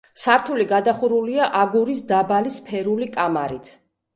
[0.19, 3.71] სართული გადახურულია აგურის დაბალი სფერული კამარით.